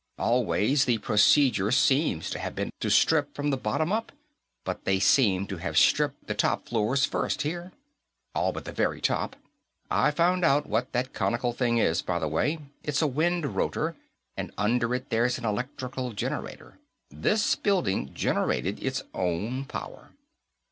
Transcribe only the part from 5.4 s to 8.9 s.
to have stripped the top floors first, here. All but the